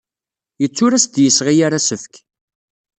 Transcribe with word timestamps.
Yettu 0.61 0.81
ur 0.85 0.93
as-d-yesɣi 0.93 1.55
ara 1.65 1.77
asefk. 1.79 2.13